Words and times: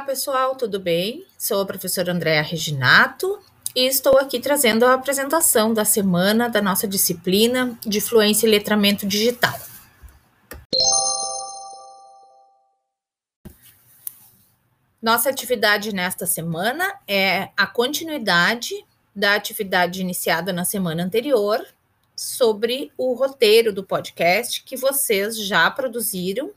Olá, 0.00 0.06
pessoal, 0.06 0.56
tudo 0.56 0.80
bem? 0.80 1.26
Sou 1.36 1.60
a 1.60 1.66
professora 1.66 2.10
Andréa 2.10 2.40
Reginato 2.40 3.38
e 3.76 3.86
estou 3.86 4.16
aqui 4.16 4.40
trazendo 4.40 4.86
a 4.86 4.94
apresentação 4.94 5.74
da 5.74 5.84
semana 5.84 6.48
da 6.48 6.62
nossa 6.62 6.88
disciplina 6.88 7.78
de 7.82 8.00
Fluência 8.00 8.46
e 8.46 8.50
Letramento 8.50 9.06
Digital. 9.06 9.54
Nossa 15.02 15.28
atividade 15.28 15.94
nesta 15.94 16.24
semana 16.24 16.98
é 17.06 17.50
a 17.54 17.66
continuidade 17.66 18.74
da 19.14 19.34
atividade 19.34 20.00
iniciada 20.00 20.50
na 20.50 20.64
semana 20.64 21.04
anterior 21.04 21.62
sobre 22.16 22.90
o 22.96 23.12
roteiro 23.12 23.70
do 23.70 23.84
podcast 23.84 24.64
que 24.64 24.78
vocês 24.78 25.38
já 25.38 25.70
produziram 25.70 26.52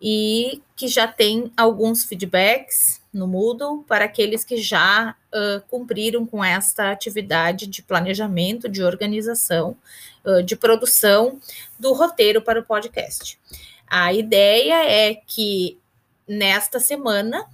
e 0.00 0.60
que 0.76 0.88
já 0.88 1.06
tem 1.06 1.52
alguns 1.56 2.04
feedbacks 2.04 3.00
no 3.12 3.26
Moodle 3.26 3.84
para 3.84 4.04
aqueles 4.04 4.44
que 4.44 4.56
já 4.56 5.14
uh, 5.32 5.60
cumpriram 5.68 6.26
com 6.26 6.44
esta 6.44 6.90
atividade 6.90 7.66
de 7.66 7.82
planejamento, 7.82 8.68
de 8.68 8.82
organização, 8.82 9.76
uh, 10.24 10.42
de 10.42 10.56
produção 10.56 11.38
do 11.78 11.92
roteiro 11.92 12.42
para 12.42 12.60
o 12.60 12.64
podcast. 12.64 13.38
A 13.86 14.12
ideia 14.12 14.84
é 14.84 15.14
que 15.14 15.78
nesta 16.26 16.80
semana 16.80 17.46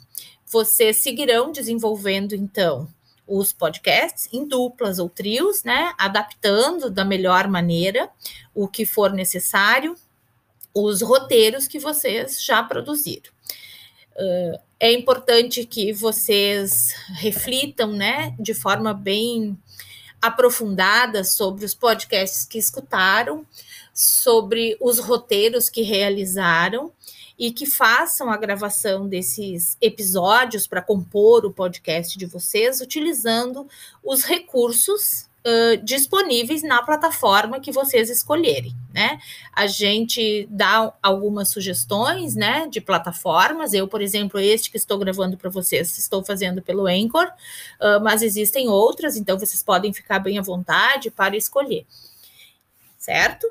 vocês 0.47 0.97
seguirão 0.97 1.53
desenvolvendo 1.53 2.35
então 2.35 2.89
os 3.27 3.53
podcasts 3.53 4.29
em 4.33 4.45
duplas 4.45 4.99
ou 4.99 5.09
trios, 5.09 5.63
né, 5.63 5.93
adaptando 5.97 6.91
da 6.91 7.05
melhor 7.05 7.47
maneira 7.47 8.11
o 8.53 8.67
que 8.67 8.85
for 8.85 9.13
necessário 9.13 9.95
os 10.75 11.03
roteiros 11.03 11.67
que 11.67 11.79
vocês 11.79 12.43
já 12.43 12.63
produziram. 12.63 13.31
Uh, 14.17 14.59
é 14.79 14.93
importante 14.93 15.65
que 15.65 15.93
vocês 15.93 16.95
reflitam, 17.15 17.93
né, 17.93 18.35
de 18.39 18.55
forma 18.55 18.95
bem 18.95 19.59
aprofundada 20.21 21.25
sobre 21.25 21.65
os 21.65 21.75
podcasts 21.75 22.45
que 22.45 22.59
escutaram, 22.59 23.47
sobre 23.95 24.77
os 24.81 24.99
roteiros 24.99 25.69
que 25.69 25.83
realizaram 25.83 26.93
e 27.39 27.51
que 27.51 27.65
façam 27.65 28.31
a 28.31 28.37
gravação 28.37 29.09
desses 29.09 29.77
episódios 29.81 30.67
para 30.67 30.83
compor 30.83 31.47
o 31.47 31.53
podcast 31.53 32.19
de 32.19 32.27
vocês 32.27 32.83
utilizando 32.83 33.67
os 34.05 34.25
recursos 34.25 35.30
uh, 35.47 35.85
disponíveis 35.85 36.63
na 36.63 36.83
plataforma 36.83 37.61
que 37.61 37.73
vocês 37.73 38.11
escolherem, 38.11 38.75
né? 38.93 39.19
A 39.53 39.67
gente 39.67 40.47
dá 40.51 40.93
algumas 41.03 41.51
sugestões, 41.51 42.35
né, 42.35 42.67
de 42.69 42.81
plataformas. 42.81 43.73
Eu, 43.73 43.89
por 43.89 44.03
exemplo, 44.03 44.39
este 44.39 44.71
que 44.71 44.77
estou 44.77 44.99
gravando 44.99 45.37
para 45.37 45.51
vocês, 45.51 45.97
estou 45.99 46.25
fazendo 46.25 46.63
pelo 46.63 46.87
Anchor, 46.87 47.27
uh, 47.27 48.03
mas 48.03 48.23
existem 48.23 48.69
outras, 48.69 49.17
então 49.17 49.39
vocês 49.39 49.63
podem 49.63 49.93
ficar 49.93 50.19
bem 50.19 50.39
à 50.39 50.43
vontade 50.43 51.11
para 51.11 51.37
escolher, 51.37 51.87
certo? 52.99 53.51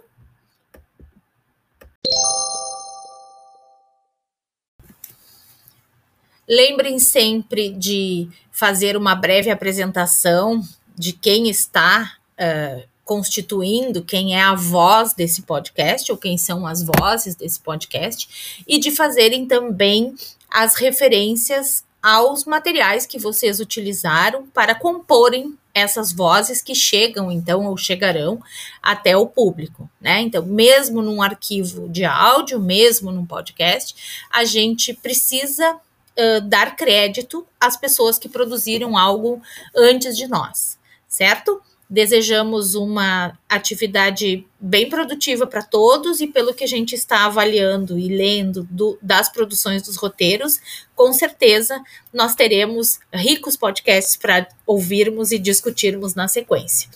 Lembrem 6.47 6.97
sempre 6.97 7.69
de 7.69 8.27
fazer 8.51 8.97
uma 8.97 9.13
breve 9.13 9.51
apresentação 9.51 10.63
de 10.99 11.13
quem 11.13 11.49
está 11.49 12.17
uh, 12.37 12.83
constituindo, 13.05 14.03
quem 14.03 14.35
é 14.35 14.41
a 14.41 14.53
voz 14.53 15.13
desse 15.13 15.43
podcast, 15.43 16.11
ou 16.11 16.17
quem 16.17 16.37
são 16.37 16.67
as 16.67 16.83
vozes 16.83 17.35
desse 17.35 17.57
podcast, 17.61 18.61
e 18.67 18.77
de 18.77 18.91
fazerem 18.91 19.47
também 19.47 20.13
as 20.51 20.75
referências 20.75 21.85
aos 22.03 22.43
materiais 22.43 23.05
que 23.05 23.17
vocês 23.17 23.61
utilizaram 23.61 24.45
para 24.47 24.75
comporem 24.75 25.57
essas 25.73 26.11
vozes 26.11 26.61
que 26.61 26.75
chegam 26.75 27.31
então 27.31 27.65
ou 27.65 27.77
chegarão 27.77 28.41
até 28.83 29.15
o 29.15 29.25
público, 29.25 29.89
né? 30.01 30.19
Então, 30.19 30.45
mesmo 30.45 31.01
num 31.01 31.21
arquivo 31.21 31.87
de 31.87 32.03
áudio, 32.03 32.59
mesmo 32.59 33.09
num 33.09 33.25
podcast, 33.25 34.27
a 34.29 34.43
gente 34.43 34.93
precisa 34.93 35.75
uh, 35.75 36.41
dar 36.41 36.75
crédito 36.75 37.47
às 37.57 37.77
pessoas 37.77 38.17
que 38.17 38.27
produziram 38.27 38.97
algo 38.97 39.41
antes 39.73 40.17
de 40.17 40.27
nós 40.27 40.77
certo? 41.09 41.59
Desejamos 41.89 42.75
uma 42.75 43.35
atividade 43.49 44.45
bem 44.59 44.87
produtiva 44.87 45.47
para 45.47 45.63
todos 45.63 46.21
e 46.21 46.27
pelo 46.27 46.53
que 46.53 46.63
a 46.63 46.67
gente 46.67 46.93
está 46.93 47.25
avaliando 47.25 47.97
e 47.97 48.07
lendo 48.07 48.67
do, 48.69 48.97
das 49.01 49.27
produções 49.27 49.81
dos 49.81 49.95
roteiros, 49.95 50.61
com 50.95 51.11
certeza 51.11 51.81
nós 52.13 52.35
teremos 52.35 52.99
ricos 53.11 53.57
podcasts 53.57 54.15
para 54.15 54.47
ouvirmos 54.67 55.31
e 55.31 55.39
discutirmos 55.39 56.13
na 56.13 56.27
sequência. 56.27 56.87